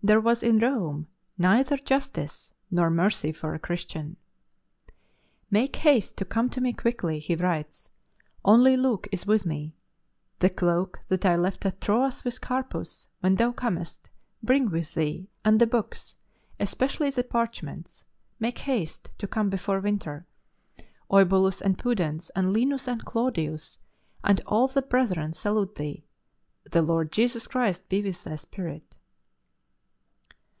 Rome 0.00 1.06
neither 1.36 1.76
justice" 1.76 2.52
Make 2.70 3.16
haste 5.74 6.16
to 6.16 6.24
come 6.24 6.48
to 6.50 6.60
me 6.60 6.72
quickly, 6.72 7.26
I 7.28 7.34
writes," 7.34 7.90
only 8.44 8.76
Luke 8.76 9.08
is, 9.10 9.26
with 9.26 9.44
me.... 9.44 9.74
1 10.40 10.50
126 10.56 10.60
LIFE 10.62 10.70
OF 10.72 10.86
ST. 10.88 10.90
PAUL 11.20 11.24
cloak 11.24 11.24
that 11.24 11.30
1 11.32 11.42
left 11.42 11.66
at 11.66 11.80
Troas 11.80 12.22
with 12.24 12.40
Carpus, 12.40 13.08
when 13.20 13.34
thou 13.34 13.50
comest, 13.50 14.08
bring 14.40 14.70
with 14.70 14.94
thee 14.94 15.28
and 15.44 15.60
the 15.60 15.66
books, 15.66 16.16
especially 16.60 17.10
the 17.10 17.24
parchments.... 17.24 18.04
Make 18.38 18.58
haste 18.58 19.10
to 19.18 19.26
come 19.26 19.50
before 19.50 19.80
winter. 19.80 20.26
Eubulus 21.10 21.60
and 21.60 21.76
Pudens 21.76 22.30
and 22.36 22.52
Linus 22.54 22.86
and 22.86 23.04
Claudius 23.04 23.80
and 24.22 24.40
all 24.46 24.68
the 24.68 24.80
brethren 24.82 25.32
salute 25.32 25.74
thee. 25.74 26.04
The 26.70 26.82
Lord 26.82 27.10
Jesus 27.10 27.48
Christ 27.48 27.86
be 27.88 28.00
with 28.00 28.22
thy 28.22 28.36
spirit." 28.36 28.94